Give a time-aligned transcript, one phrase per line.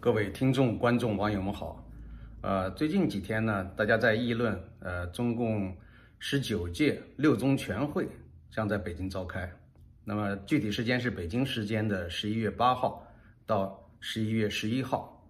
[0.00, 1.84] 各位听众、观众、网友们好。
[2.40, 5.76] 呃，最近几天呢，大家在议论，呃，中共
[6.20, 8.06] 十九届六中全会
[8.48, 9.50] 将在北京召开。
[10.04, 13.04] 那么具体时间是北京时间的十一月八号
[13.44, 15.20] 到十一月十一号。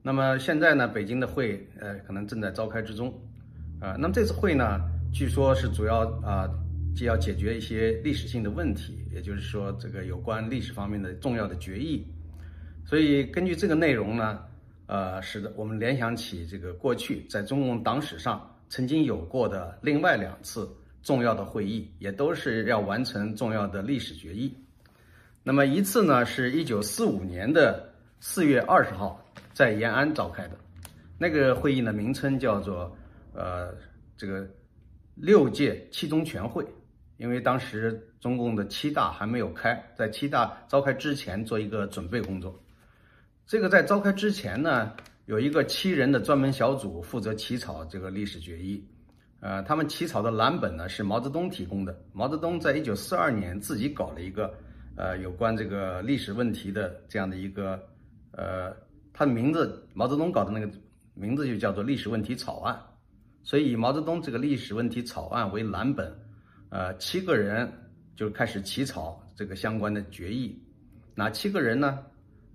[0.00, 3.12] 那么现在呢，北京的会，呃，可能正在召开之中。
[3.80, 4.80] 啊，那么这次会呢，
[5.12, 6.48] 据说是主要啊，
[6.94, 12.06] 既要解决一些历史性的问题，也就是说，这个有关历史方面的重要的决议。
[12.88, 14.42] 所以根据这个内容呢，
[14.86, 20.66] 呃，使得我们联想起这个过去在中共党史上曾经有过的另外两次
[21.02, 24.56] 重要的会议，也都是要完成重要的历史决议。
[25.42, 30.56] 那么一次呢，是一九四五年的四月二十号在延安召开的，
[31.18, 32.90] 那个会议呢名称叫做
[33.34, 33.68] 呃
[34.16, 34.48] 这个
[35.14, 36.64] 六届七中全会，
[37.18, 42.58] 因为当时中共的七大还没有开，在七大召开之前做一个准备工作。
[43.48, 44.92] 这个在召开之前呢，
[45.24, 48.86] 有一个七人的专门小组负责起草这个历史决议，
[49.40, 51.98] 呃，他们起草的蓝本呢是毛泽东提供的。
[52.12, 54.52] 毛泽东在一九四二年自己搞了一个，
[54.96, 57.82] 呃，有关这个历史问题的这样的一个，
[58.32, 58.70] 呃，
[59.14, 60.70] 他的名字毛泽东搞的那个
[61.14, 62.78] 名字就叫做历史问题草案，
[63.42, 66.14] 所以以毛泽东这个历史问题草案为蓝本，
[66.68, 67.66] 呃，七个人
[68.14, 70.62] 就开始起草这个相关的决议，
[71.14, 71.98] 哪七个人呢？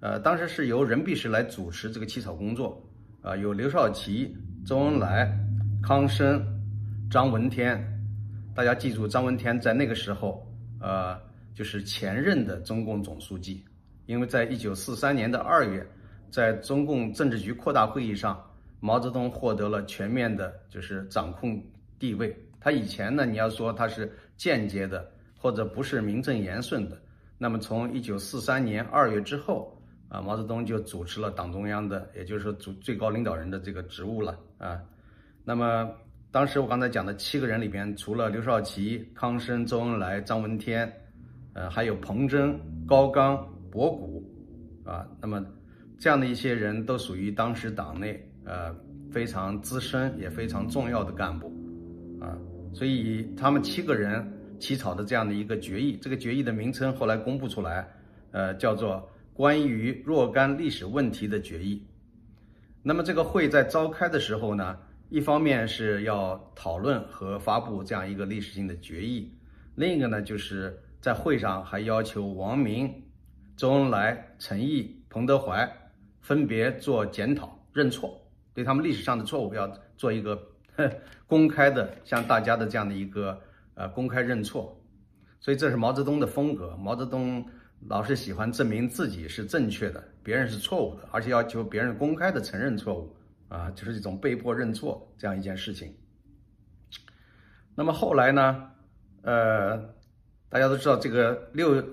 [0.03, 2.77] 呃，当时是由任弼时来主持这个起草工作，
[3.21, 5.33] 啊，有刘少奇、周恩来、
[5.81, 6.45] 康生、
[7.09, 7.81] 张闻天。
[8.53, 10.45] 大家记住，张闻天在那个时候，
[10.81, 11.17] 呃，
[11.55, 13.63] 就是前任的中共总书记，
[14.05, 15.87] 因为在一九四三年的二月，
[16.29, 18.37] 在中共政治局扩大会议上，
[18.81, 21.63] 毛泽东获得了全面的，就是掌控
[21.97, 22.37] 地位。
[22.59, 27.01] 他以前呢，你要说他是间接的，或者不是名正言顺的，
[27.37, 29.73] 那么从一九四三年二月之后。
[30.13, 34.79] 啊，毛泽东就主持了党中央的，也就是说主最高领导人的这个职务了啊。
[35.43, 35.89] 那么
[36.29, 40.87] 当时我刚才讲的七个人里边，除了刘少奇、康生、周恩来、张闻天，
[41.53, 44.23] 呃，还有彭真、高岗、博古，
[44.85, 45.43] 啊，那么
[45.97, 48.71] 这样的一些人都属于当时党内呃
[49.11, 51.51] 非常资深也非常重要的干部
[52.21, 52.37] 啊。
[52.71, 57.87] 所以他们七个人起草的这样的一个决议，这个决议的名称后来公布出来，
[58.29, 59.09] 呃，叫做。
[59.33, 61.83] 关于若干历史问题的决议，
[62.83, 64.77] 那么这个会在召开的时候呢，
[65.09, 69.33] 一方面是要讨论和发布这样一个历史性的决议，
[69.73, 72.93] 另一个呢，就是在会上还要求王明、
[73.57, 75.67] 周恩来、陈毅、彭德怀
[76.21, 78.21] 分别做检讨、认错，
[78.53, 79.67] 对他们历史上的错误要
[79.97, 80.39] 做一个
[81.25, 83.41] 公开的向大家的这样的一个
[83.73, 84.79] 呃公开认错，
[85.39, 87.43] 所以这是毛泽东的风格，毛泽东。
[87.87, 93.15] 老是喜欢证明自己是正确的，别人是错误的，而且要求别人公开的承认错误，
[93.49, 95.93] 啊，就是一种被迫认错这样一件事情。
[97.75, 98.69] 那么后来呢，
[99.21, 99.77] 呃，
[100.47, 101.83] 大家都知道这个六，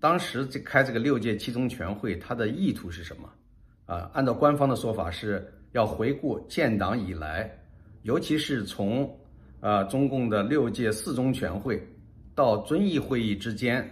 [0.00, 3.28] 当时这开这个六届七中全会，它的意图是什么？
[3.86, 7.50] 啊，按照官方的说法是要回顾建党以来，
[8.02, 9.08] 尤其是从
[9.60, 11.80] 啊中共的六届四中全会
[12.34, 13.88] 到遵义会议之间。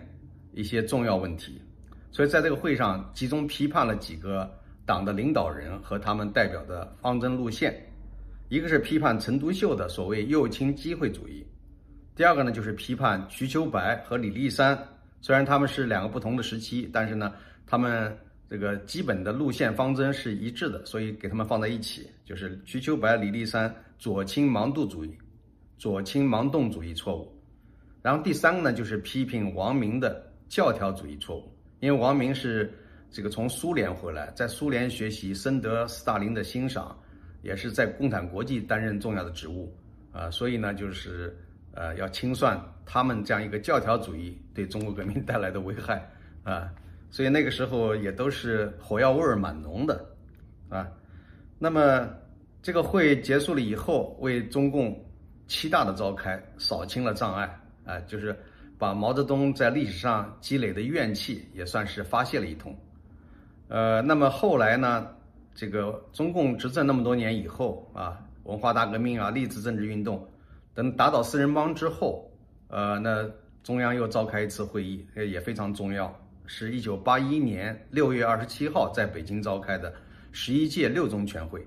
[0.59, 1.63] 一些重要问题，
[2.11, 4.53] 所以在这个会上集中批判了几个
[4.85, 7.73] 党的领导人和他们代表的方针路线。
[8.49, 11.47] 一个是批判陈独秀的所谓右倾机会主义，
[12.17, 14.77] 第二个呢就是批判瞿秋白和李立三。
[15.21, 17.33] 虽然他们是两个不同的时期，但是呢，
[17.65, 18.19] 他们
[18.49, 25.17] 这个基本的路线方针是一致的，所以给他们放在一起，就是瞿秋白、李立三左倾盲动主义，
[25.79, 27.33] 左倾盲动主义错误。
[28.03, 30.28] 然后第三个呢就是批评王明的。
[30.49, 32.73] 教条主义错误，因为王明是
[33.11, 36.99] 这个从苏联回来，在苏联学习，深得斯大林的欣赏，
[37.43, 39.75] 也是在共产国际担任重要的职务
[40.13, 41.37] 啊，所以呢，就是
[41.73, 46.11] 呃要清算他们这样一个教条主义对中国革命带来的危害
[46.45, 46.71] 啊，
[47.11, 50.05] 所以那个时候也都是火药味儿蛮浓的
[50.69, 50.89] 啊。
[51.59, 52.09] 那么
[52.63, 54.99] 这个会结束了以后，为中共
[55.47, 58.35] 七大的召开扫清了障碍啊，就是。
[58.79, 62.79] 把毛泽东在历史上积累的怨气也算是发泄了一通，
[63.67, 65.09] 呃，那么后来呢，
[65.53, 70.25] 这个中共执政那么多年以后啊，文化大革命啊，历次政治运动
[70.75, 72.31] 等打倒四人帮之后，
[72.69, 73.29] 呃，那
[73.65, 76.17] 中央又召开一次会议，也非常重要，
[76.47, 79.93] 是一九八一年六月二十七号在北京召开的
[80.31, 81.67] 十一届六中全会，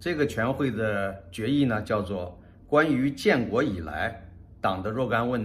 [0.00, 2.38] 这个全会的决议呢，叫做
[2.70, 4.26] 《关于建国以来
[4.62, 5.44] 党的若干问》。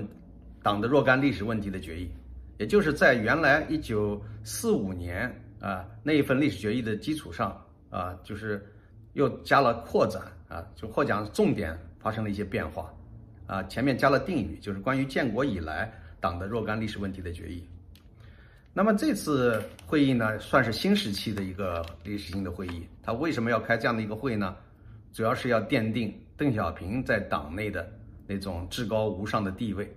[0.63, 2.09] 党的若干历史问题的决议，
[2.57, 5.29] 也就是在原来一九四五年
[5.59, 8.65] 啊，那一份历史决议的基础上啊，就是
[9.13, 12.91] 又加了扩展啊，就获奖重点发生了一些变化
[13.45, 17.67] 啊，前面加了定语，就是关于建国以来党的若干历史问题的决议。
[18.73, 22.87] 那么这次会议呢，算是新时期的一个历史性的会议。
[23.03, 24.55] 他为什么要开这样的一个会呢？
[25.11, 27.87] 主要是要奠定邓小平在党内的
[28.25, 29.95] 那种至高无上的地位，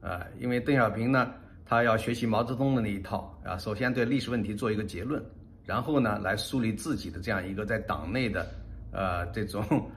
[0.00, 1.32] 啊，因为邓小平呢，
[1.64, 5.22] 他要学习毛泽东的那一套啊，首先对历史问题做一个结论，
[5.64, 8.46] 然后呢，来树立自己的这样一个在党内的，
[8.92, 9.90] 呃，这种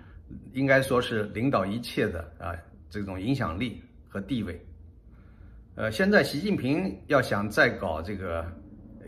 [0.53, 2.55] 应该说是领导一切的啊，
[2.89, 4.59] 这种影响力和地位。
[5.75, 8.45] 呃，现在习近平要想再搞这个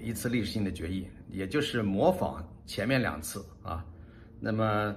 [0.02, 3.86] 一次历史性的决议，也就是模仿前面两次啊，
[4.40, 4.96] 那么。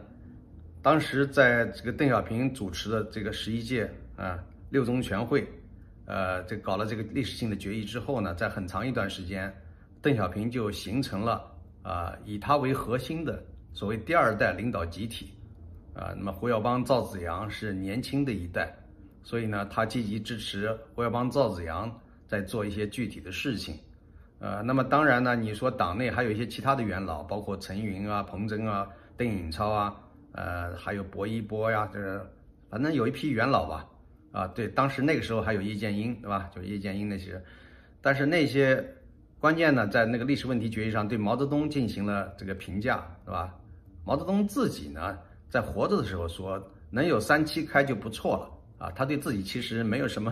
[0.82, 4.38] 当时在这个邓小平主持的这个十一届啊
[4.70, 5.44] 六中全会，
[6.06, 9.54] 呃，这搞了这个历史性的决议之后呢，在很长一段时间，
[10.00, 11.44] 邓小平就形成了
[11.82, 15.34] 啊以他为核心的所谓第二代领导集体，
[15.94, 18.74] 啊，那么胡耀邦、赵紫阳是年轻的一代，
[19.22, 21.92] 所以呢，他积极支持胡耀邦、赵紫阳
[22.26, 23.78] 在做一些具体的事情，
[24.38, 29.96] 呃，那么当然呢，你说党内还有一些其他的元老，包括陈云啊、彭真啊、邓颖超啊。
[30.32, 32.20] 呃，还有薄一波呀，就是
[32.68, 33.88] 反正有一批元老吧，
[34.36, 36.50] 啊，对，当时那个时候还有叶剑英，对吧？
[36.54, 37.42] 就叶剑英那些，
[38.02, 38.86] 但是那些
[39.40, 43.54] 关键呢，在那个历史问题决议上对毛泽东进行了这个评价，对吧？
[44.04, 45.18] 毛泽东自己呢，
[45.48, 50.30] 在活着的时候说能有三七开就不错了，啊，他对自己其实没有什么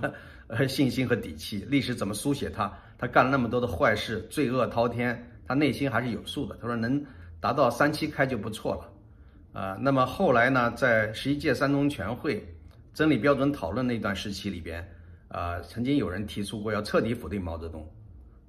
[0.49, 6.55] 呃 信心和底气，历史怎么书写他，他干了那么多的坏事，罪恶滔天，他内心还是有数的。
[6.61, 7.03] 他说能
[7.41, 9.61] 达到三七开就不错了。
[9.61, 12.47] 啊，那么后来呢，在十一届三中全会
[12.95, 14.89] 真理标准讨论那段时期里边，
[15.27, 17.85] 啊，曾经有人提出过要彻底否定毛泽东，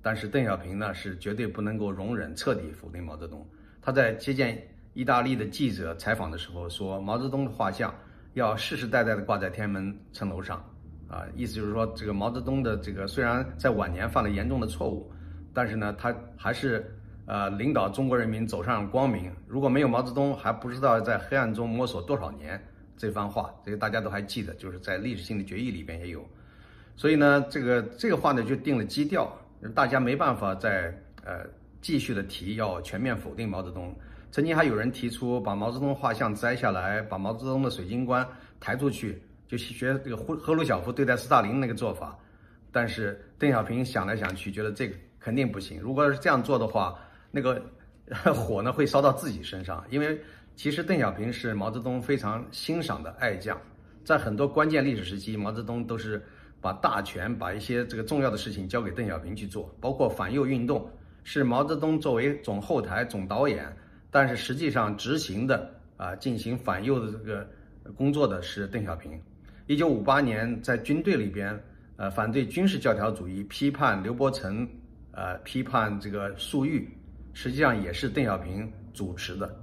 [0.04, 3.44] 但是邓小平呢是绝对不能够容忍彻底否定毛泽东。
[3.82, 4.62] 他在接见
[4.94, 7.92] 意大利的记者采访的时候说，毛泽东的画像
[8.36, 10.64] 要世世代代的挂在天安门城楼上，
[11.10, 15.12] 啊，意思就是说，这个毛泽东的这个虽然在晚年犯了严重的错误，
[15.56, 16.92] 但是呢，他还是。
[17.28, 19.34] 呃，领导中国人民走上光明。
[19.48, 22.64] 如果没有毛泽东，还不知道在黑暗中摸索多少年。
[22.98, 26.26] 这番话，这个大家都还记得，就是在历史性的决议里边也有。
[26.96, 29.32] 所以呢，这个这个话呢就定了基调，
[29.74, 30.94] 大家没办法再
[31.24, 31.46] 呃
[31.82, 33.94] 继续的提要全面否定毛泽东。
[34.32, 38.28] 曾经还有人提出把毛泽东画像摘下来，把毛泽东的水晶棺
[38.60, 42.18] 抬出去，就学这个赫赫鲁晓夫对待斯大林那个做法。
[42.72, 45.80] 但是邓小平想来想去，觉得这个肯定不行。
[45.80, 47.00] 如果是这样做的话，
[47.32, 47.62] 那个
[48.34, 50.20] 火呢会烧到自己身上，因为
[50.56, 53.60] 其实邓小平是毛泽东非常欣赏的爱将，
[54.04, 56.24] 在很多关键历史时期，毛泽东都是
[56.62, 60.90] 把大权、把一些这个重要的事情交给邓小平去做，包括反右运动
[61.24, 63.66] 是毛泽东作为总后台、总导演，
[64.10, 67.48] 但是实际上执行的啊进行反右的这个
[67.96, 69.20] 工作的是邓小平。
[69.68, 71.60] 一九五八年在军队里边，
[71.98, 74.68] 呃反对军事教条主义，批判刘伯承，
[75.12, 76.88] 呃批判这个粟裕。
[77.34, 79.54] 实际上也是邓小平主持的，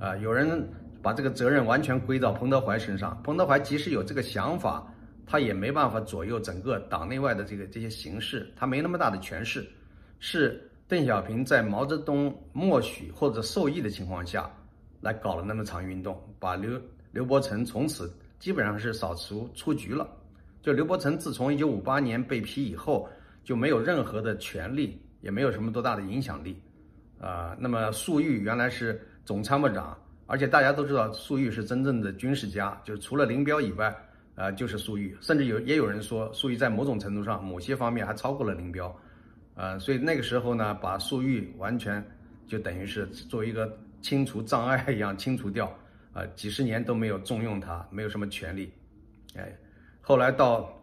[0.00, 0.66] 啊，有人
[1.02, 3.20] 把这个责任完全归到彭德怀身上。
[3.22, 4.84] 彭德怀即使有这个想法，
[5.26, 9.64] 他也没办法左右整个党内外的这个这些形势，他没那么大的权势。
[10.18, 14.50] 是邓小平在毛泽东默许或者授意的情况下，
[15.02, 16.80] 来搞了那么场运动，把刘
[17.12, 20.08] 刘伯承从此基本上是扫除出局了。
[20.62, 23.08] 就刘伯承自从一九五八年被批以后，
[23.44, 26.58] 就没有任何的权利，也没有什么多大的影响力。
[27.18, 29.96] 啊，那么粟裕原来是总参谋长，
[30.26, 33.94] 而且大家都知道粟裕是真正的军事家，就是除了林彪以外，
[34.34, 38.92] 啊，就是粟裕，甚至有也有人说粟裕在某种程度上某些方面还超过了林彪，
[39.54, 42.04] 啊，所以那个时候呢，把粟裕完全
[42.48, 43.72] 就等于是作为一个
[44.02, 45.72] 清除障碍一样清除掉，
[46.12, 48.72] 啊，几十年都没有重用他，没有什么权利，
[49.36, 49.56] 哎，
[50.00, 50.76] 后来到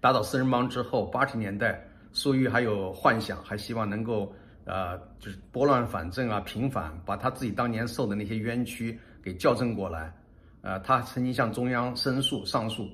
[0.00, 1.80] 打倒四人帮之后，八十年代
[2.12, 4.34] 粟裕还有幻想，还希望能够。
[4.68, 10.14] 呃，就是拨乱反正啊，平反，把他自己当年受的那些冤屈给校正过来。
[10.60, 12.88] 呃，他曾经向中央申诉、上诉，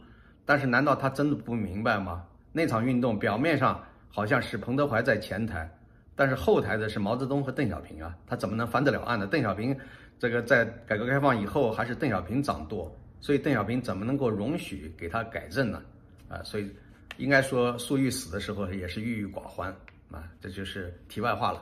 [0.44, 2.24] 但是难道他真的不明白吗？
[2.52, 5.68] 那场运动表面上好像是彭德怀在前台，
[6.14, 9.26] 但是后台的是毛泽东和邓小平啊，他怎么能翻得了案呢？
[9.26, 9.76] 邓小平
[10.18, 15.82] 这个在改革开放以后还是邓小平掌舵，所以邓小平怎么能够容许给他改正呢？
[16.28, 16.70] 啊，所以
[17.16, 19.74] 应该说粟裕死的时候也是郁郁寡欢。
[20.14, 21.60] 啊，这就是题外话了。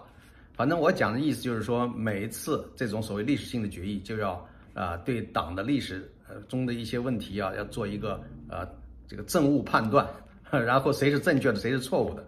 [0.54, 8.68] 反正我讲的意思就是说，每一次这种所谓历史性的决议，就要啊对党的历史呃中的一些问题啊，要做一个呃
[9.08, 10.06] 这个政务判断，
[10.50, 12.22] 然后谁是正确的，谁是错误的。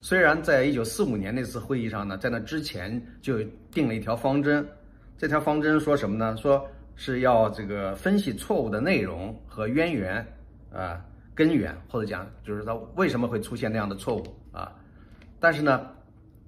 [0.00, 4.66] 虽然在一九四五年那次会议上呢，在那之前就定了一条方针，
[5.16, 6.36] 这条方针说什么呢？
[6.36, 10.26] 说是要这个分析错误的内容和渊源
[10.72, 11.00] 啊、
[11.32, 14.72] 根源，或者讲就是它为什么会出现那样的错误啊。
[15.40, 15.90] 但是呢，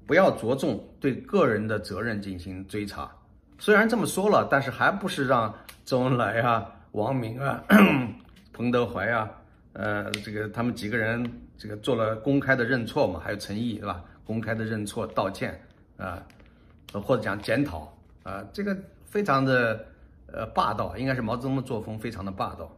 [0.07, 3.11] 不要着重对个人的责任进行追查。
[3.59, 5.55] 虽然这么说了，但是还不是让
[5.85, 7.63] 周恩来啊、王明啊、
[8.53, 9.31] 彭德怀啊，
[9.75, 11.25] 呃，这个他们几个人
[11.59, 14.03] 这个做了公开的认错嘛，还有陈毅是吧？
[14.25, 15.61] 公开的认错道歉
[15.97, 16.23] 啊，
[16.93, 17.93] 或者讲检讨
[18.23, 19.85] 啊，这个非常的
[20.27, 22.77] 呃霸道，应该是毛泽东的作风非常的霸道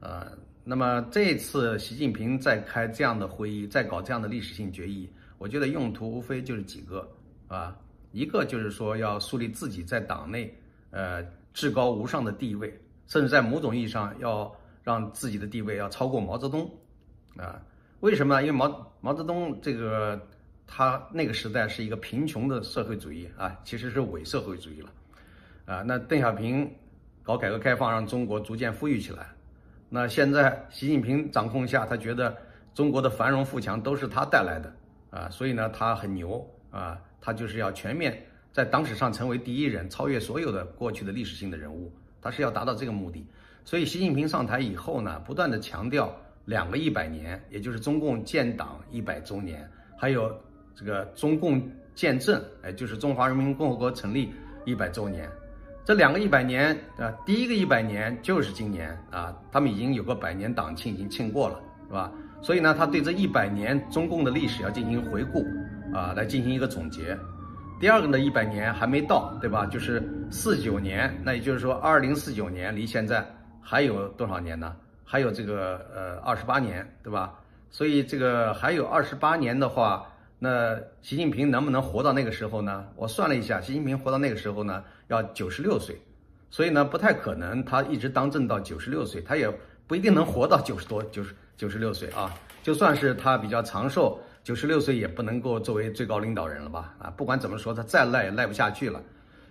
[0.00, 0.26] 啊。
[0.64, 5.10] 那么这次习近平在开这样的会议，在搞这样的历史性决议，
[5.42, 7.04] 我觉得用途无非就是几个
[7.48, 7.76] 啊，
[8.12, 10.56] 一个就是说要树立自己在党内
[10.92, 11.20] 呃
[11.52, 12.72] 至高无上的地位，
[13.08, 16.70] 甚至在某种意义上要让自己的地位要超过毛泽东
[17.36, 17.60] 啊。
[17.98, 18.42] 为什么呢？
[18.46, 20.20] 因为毛毛泽东这个
[20.64, 24.90] 他那个时代是一个贫穷的社会主义啊，其实是伪社会主义了
[25.66, 25.82] 啊。
[25.82, 26.72] 那邓小平
[27.24, 29.26] 搞改革开放，让中国逐渐富裕起来。
[29.88, 32.32] 那现在习近平掌控下，他觉得
[32.74, 34.72] 中国的繁荣富强都是他带来的
[35.12, 41.92] 啊，所以呢，他很牛啊，他就是要全面在党史上成为第一人，超越所有的过去的历史性的人物，
[42.22, 43.24] 他是要达到这个目的。
[43.62, 46.10] 所以习近平上台以后呢，不断的强调
[46.46, 50.34] 两个一百年，也就是中共建党一百周年，还有
[50.74, 51.62] 这个中共
[51.94, 54.32] 建政，哎，就是中华人民共和国成立
[54.64, 55.30] 一百周年。
[55.84, 62.12] 这两个一百年啊，第一个一百年就是今年啊，他们已经有个百年党庆，已经庆过了，是吧？
[62.42, 65.46] 所以呢，他对这一百年中共的历史要进行回顾
[65.94, 67.16] 啊，来进行一个总结。
[67.80, 69.64] 第二个呢，一百年还没到，对吧？
[69.66, 73.24] 就是四九年，那也就是说，二零四九年离现在
[73.60, 74.74] 还有多少年呢？
[75.04, 77.32] 还有这个呃二十八年，对吧？
[77.70, 80.06] 所以这个还有二十八年的话。
[80.44, 82.84] 那习近平能不能活到那个时候呢？
[82.96, 85.96] 我算了一下，习近平活到那个时候呢，要九十六岁，
[86.50, 89.48] 所以呢，不太可能他一直当政到九十六岁，他也
[89.86, 91.32] 不一定能活到九十多、九十
[91.62, 92.34] 九十六岁啊。
[92.60, 96.92] 就算是他比较长寿，九十六岁也不能够作为最高领导人了吧？
[96.98, 99.00] 啊，不管怎么说，他再赖也赖不下去了。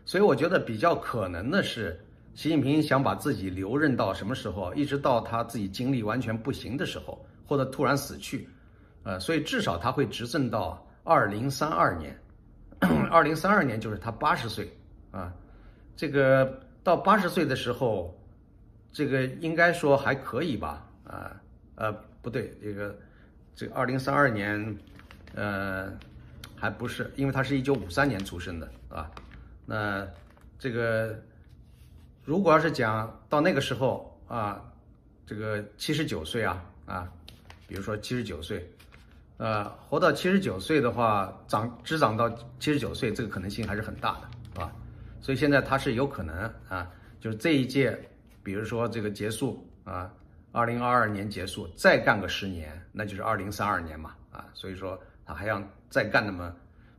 [0.03, 1.97] 所以我觉得比较可能的是，
[2.33, 4.73] 习近平想把自己留任到什么时候？
[4.73, 8.49] 一直到他自己精力完全不行的时候，或者突然死去。
[9.03, 12.13] 呃，所以至少他会执政到二零三二年，
[13.09, 14.69] 二零三二年就是他八十岁
[15.11, 15.33] 啊，
[15.95, 18.13] 这个到八十岁的时候，
[18.91, 20.85] 这个应该说还可以吧？
[21.03, 21.35] 啊，
[21.81, 22.95] 呃，不对，这个
[23.55, 24.77] 这个二零三二年，
[25.33, 25.91] 呃，
[26.55, 29.09] 还不是，因为他是一九五三年出生的啊。
[29.65, 30.07] 那
[30.59, 31.19] 这个
[32.23, 34.63] 如果要是讲到那个时候啊，
[35.25, 37.11] 这个七十九岁啊啊，
[37.67, 38.63] 比如说七十九岁。
[39.37, 44.71] 呃，活到七十九岁的话，长只长到七十九岁，这个可能性还是很大的，是吧？
[45.19, 46.87] 所以现在他是有可能啊，
[47.19, 47.99] 就是这一届，
[48.43, 50.13] 比如说这个结束啊，
[50.51, 56.55] 二零二二年结束，再干个十年，那就是二零三二年嘛，啊，所以说他还要再干那么，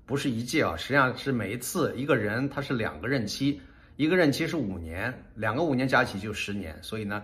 [0.06, 3.60] 不是一届啊，实际上是每一次一个人他是两个任期，
[3.96, 7.22] 一个任期是五年，两个五年加起就十年，所以呢。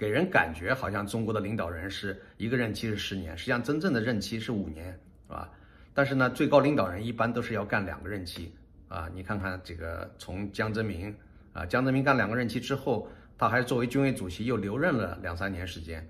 [0.00, 4.86] 给人感觉好像中国的领导人是一个任期是十年，实际上真正的任期是五年，
[5.26, 5.50] 是吧？
[5.92, 8.50] 但是呢，最高领导人一般都是要干两个任期
[8.88, 9.10] 啊。
[9.12, 11.14] 你看看这个，从江泽民
[11.52, 13.06] 啊，江泽民干两个任期之后，
[13.40, 16.06] 他还作为军委主席又留任了两三年时间，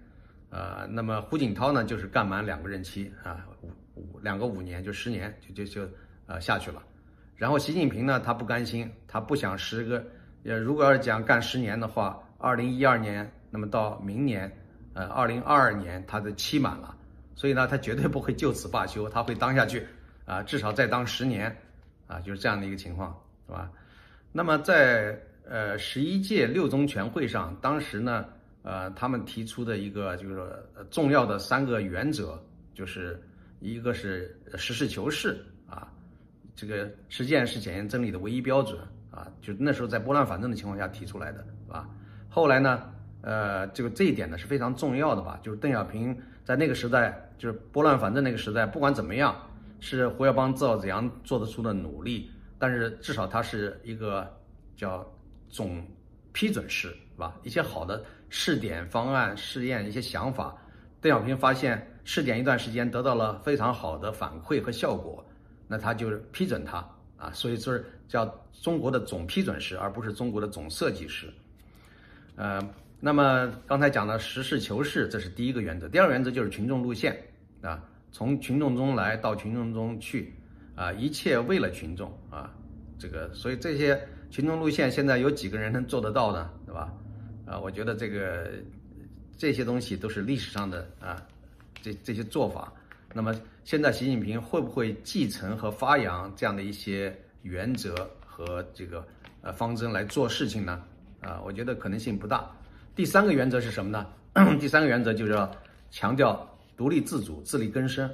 [0.50, 5.88] 呃，那么胡锦涛呢，就是干满两个任期啊，五五两个五年就十年就就就
[6.26, 6.82] 呃下去了。
[7.37, 10.04] 然后习近平呢，他不甘心，他不想十个，
[10.42, 13.30] 呃，如果要是讲干十年的话，二零一二年。
[13.52, 14.50] 那么到明年，
[14.94, 16.96] 呃，二零二二年他的期满了，
[17.37, 19.87] 所以呢，他绝对不会就此罢休，他会当下去，
[20.25, 21.56] 啊，至少再当十年，
[22.08, 23.70] 啊，就是这样的一个情况，是吧？
[24.32, 25.16] 那么在
[25.50, 28.25] 呃十一届六中全会上，当时呢，
[28.62, 30.49] 呃，他们提出的一个就是说
[30.90, 32.40] 重要的三个原则，
[32.73, 33.21] 就是
[33.59, 35.92] 一个是实事求是啊，
[36.54, 38.80] 这个实践是检验真理的唯一标准
[39.11, 41.88] 啊，就那时候在拨乱反正的情况下提出来的，是吧？
[42.28, 42.83] 后来呢？
[43.23, 45.38] 呃，这个这一点呢是非常重要的吧？
[45.42, 49.37] 就是邓小平在那个时代，就是拨乱反正那个时代，不管怎么样，
[49.78, 54.26] 是胡耀邦、赵紫阳做得出的努力，但是至少他是一个
[54.75, 55.07] 叫
[55.50, 55.85] 总
[56.33, 57.37] 批准式，是吧？
[57.42, 60.57] 一些好的试点方案、试验一些想法，
[61.00, 65.23] 邓小平发现试点一段时间得到了非常好的反馈和效果，
[65.69, 66.78] 那他就是批准他
[67.19, 68.26] 啊，所以是叫
[68.62, 71.26] 中国的总批准师，而不是中国的总设计师，
[72.37, 72.61] 呃。
[73.02, 75.88] 那么刚才讲的实事求是，这是第一个原则。
[75.88, 77.19] 第二个原则就是群众路线
[77.62, 80.35] 啊，从群众中来到群众中去，
[80.75, 82.54] 啊，一切为了群众啊，
[82.99, 83.99] 这个，所以这些
[84.30, 86.50] 群众路线现在有几个人能做得到呢？
[86.64, 86.92] 对吧？
[87.46, 88.49] 啊，我觉得这个
[89.37, 91.20] 这些东西都是历史上的啊，
[91.82, 92.72] 这这些做法。
[93.12, 93.34] 那么
[93.64, 99.04] 现在习近平会不会继承和发扬这样的一些原则和这个
[99.42, 100.80] 呃方针来做事情呢？
[101.20, 102.49] 啊，我觉得可能性不大。
[102.94, 104.06] 第三个原则是什么呢？
[104.60, 105.50] 第三个原则就是要
[105.90, 108.08] 强调独立自主、自力更生。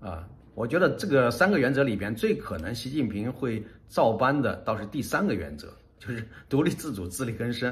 [0.00, 7.70] 啊，我觉得这个三个原则里边最可能习近平会照搬的倒是第三个原则，就是独立自主、自力更生。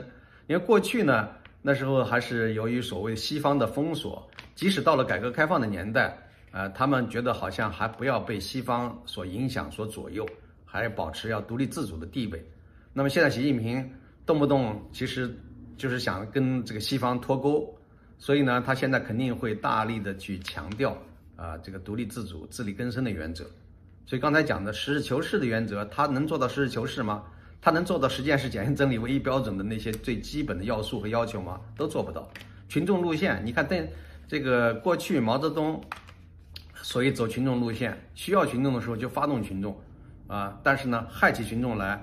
[0.49, 1.31] 因为过去呢，
[1.63, 6.17] 那时候还是由于所谓西方的封锁，即使到了改革开放的年代。
[6.57, 10.25] 呃，他们觉得好像还不要被西方所影响、所左右，
[10.65, 12.41] 还保持要独立自主的地位。
[12.93, 13.91] 那么现在习近平
[14.25, 15.37] 动不动其实
[15.77, 17.75] 就是想跟这个西方脱钩，
[18.21, 20.97] 所以呢，他现在肯定会大力的去强调
[21.37, 23.45] 啊这个独立自主、自力更生的原则。
[24.07, 27.25] 所以刚才讲的实事求是的原则，他能做到实事求是吗？
[27.61, 31.61] 他能做到实践是检验真理唯一标准的那些最基本的要素和要求吗？
[31.77, 32.29] 都做不到。
[32.69, 33.87] 群众路线，你看，但
[34.29, 35.83] 这个过去毛泽东。
[36.83, 39.75] 所以走群众路线，需要群众的时候就发动群众，
[40.27, 41.99] 啊，但是呢，害起群众来，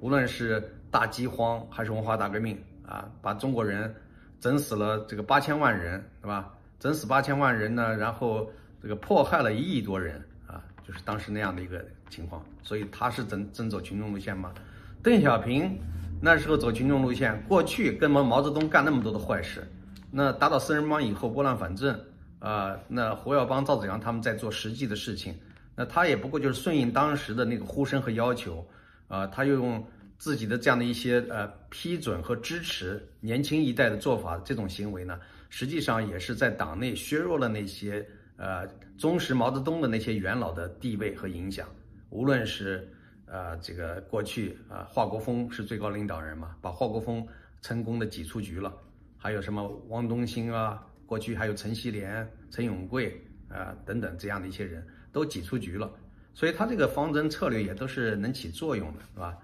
[0.00, 2.54] 无论是大饥荒还是文化大革命，
[2.86, 3.94] 啊，把中国人
[4.38, 6.52] 整死了这个八千万人，对吧？
[6.78, 8.46] 整死八千万人呢，然后
[8.86, 12.40] 这个迫害了一亿多人，啊，就是当时那样的一个情况。
[12.62, 14.54] 所以他是真真走群众路线吗？
[15.02, 15.76] 邓小平
[16.22, 19.66] 那时候走群众路线，过去跟毛毛泽东干那么多的坏事，
[20.08, 21.98] 那打倒四人帮以后拨乱反正。
[22.38, 25.34] 啊，那胡耀邦、赵紫阳他们在做实际的事情，
[25.74, 28.64] 那他也不过就是顺应当时的那个呼声和要求，
[29.08, 29.84] 啊，他又用
[30.16, 38.66] 自己的这样的一些呃批准和支持年轻一代的做法，这种行为呢，实际上也是在党内削弱了那些呃
[38.98, 41.68] 忠实毛泽东的那些元老的地位和影响。
[42.10, 42.88] 无论是
[43.26, 47.26] 呃这个过去啊，华国锋是最高领导人嘛，把华国锋
[47.60, 48.72] 成功的挤出局了，
[49.16, 50.86] 还有什么汪东兴啊。
[51.06, 55.88] 过去还有陈锡联、陈永贵啊等等这样的一些人都挤出局了，
[56.34, 59.38] 所以他这个方针策略也都是能起作用的，是吧？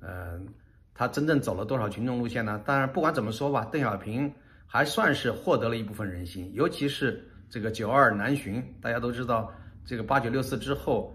[0.00, 0.48] 嗯，
[0.92, 2.60] 他真正走了多少群众路线呢？
[2.66, 4.32] 当然，不管怎么说吧，邓小平
[4.66, 9.52] 还算是获得了一部分人心，尤其是这个九二南巡，大家都知道，
[9.84, 11.14] 这个八九六四之后，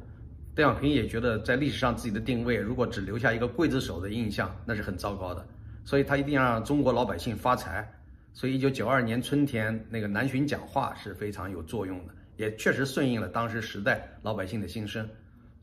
[0.55, 5.45] 邓小平也觉得在历史上自己的定位，如果只留下一个刽子手的印象，那是很糟糕的，
[5.83, 7.89] 所以他一定要让中国老百姓发财。
[8.33, 15.05] 所以，一九九二年春天那个南巡讲话是非常有作用的，也确实顺应了当时时代老百姓的心声。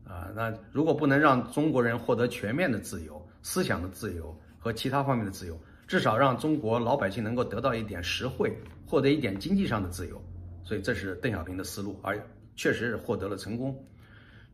[0.07, 8.54] 啊，那如果不能让中国人获得全面的自由、思想的自由和其他方面的自由，至少让中国老百姓能够得到一点实惠，
[8.87, 10.22] 获得一点经济上的自由。
[10.68, 12.22] 所以，这是邓小平的思路，而
[12.54, 13.74] 确实是获得了成功。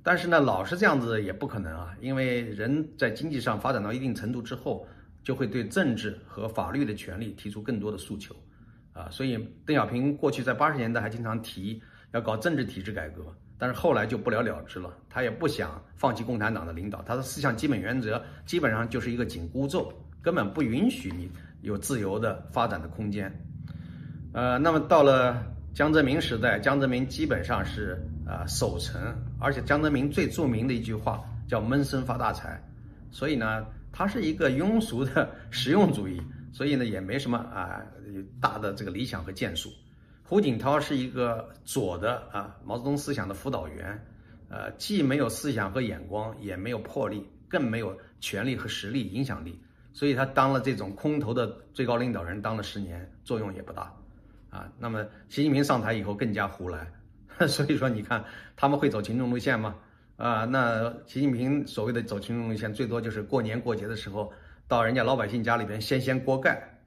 [0.03, 4.87] 但是呢，老是这样子也不可能啊，因为人在经济上发展到一定程度之后。
[5.24, 8.37] 就会对政治和法律的权利提出更多的诉求，
[8.92, 14.94] 啊，所以邓小平过去在八十年代还经常提要搞政治体制改革，但是后来就不了了之了。
[15.09, 21.31] 他也不想放弃共产党的领导，他的思想基本原则基本上就是一个紧箍咒，根本不允许你
[21.62, 23.35] 有自由的发展的空间。
[24.35, 25.42] 呃，那么到了
[25.75, 32.63] 江泽民时代，江泽民基本上是啊守成，而且江泽民最著名的一句话叫闷声发大财，
[33.11, 33.67] 所以呢。
[33.97, 36.21] 他是一个庸俗的实用主义，
[36.53, 37.81] 所以呢也没什么啊
[38.41, 39.71] 大的这个理想和建树。
[40.25, 44.05] 胡锦涛是一个左的啊毛泽东思想的辅导员，
[44.49, 49.61] 呃既没有思想和眼光，也没有魄力，更没有权力和实力影响力，
[49.93, 53.95] 所以他当了这种空头的最高领导人，当了十年，作用也不大
[54.55, 54.71] 啊。
[54.79, 56.87] 那么习近平上台以后更加胡来，
[57.49, 59.75] 所以说你看他们会走群众路线吗？
[60.17, 64.33] 啊，那习近平所谓的走群众路线，最多就是过年过节的时候，
[64.69, 66.79] 到人家老百姓家里边掀掀锅盖，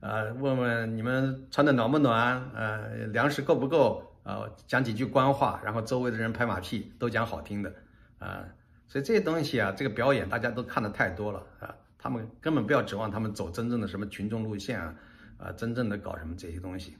[0.00, 7.72] 呃， 问问你们穿的暖不暖，呃，粮食够不够，呃，讲几句官话，然后周围的人拍马屁，都讲好听的，
[8.18, 8.44] 啊，
[8.88, 14.92] 所以这些东西啊，这个表演大家都看的太多了啊，他们根本不要指望他们走真正的什么群众路线啊，
[15.38, 16.94] 啊，真正的搞什么这些东西。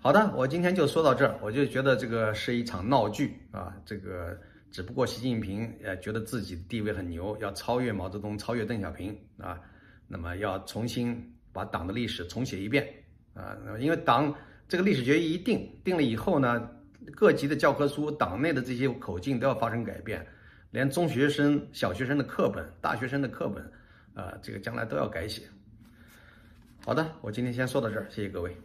[0.00, 4.38] 好的，我今天就说到这儿，我就觉得这个是一场闹剧啊，这个。
[4.72, 9.60] 只不过习近平呃觉得自己地位很牛，要超越毛泽东，超越邓小平啊，
[10.06, 12.88] 那么要重新把党的历史重写一遍
[13.34, 14.32] 啊，因为党
[14.68, 16.70] 这个历史决议一定定了以后呢，
[17.16, 20.24] 各级的教科书、党内的这些口径都要发生改变，
[20.70, 23.72] 连中学生、小学生的课本、大学生的课本，
[24.14, 25.42] 啊，这个将来都要改写。
[26.84, 28.56] 好的，我今天先说到这儿，谢谢各位。